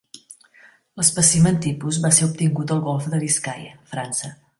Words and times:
L'espècimen 1.01 1.59
tipus 1.65 1.99
va 2.05 2.11
ser 2.19 2.25
obtingut 2.29 2.73
al 2.77 2.81
Golf 2.87 3.11
de 3.13 3.21
Biscaia, 3.25 3.77
França. 3.93 4.33